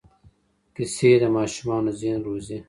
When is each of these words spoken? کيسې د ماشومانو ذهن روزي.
کيسې 0.75 1.11
د 1.21 1.23
ماشومانو 1.37 1.89
ذهن 2.01 2.19
روزي. 2.27 2.57